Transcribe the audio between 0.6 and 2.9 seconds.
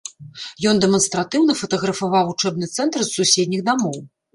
Ён дэманстратыўна фатаграфаваў вучэбны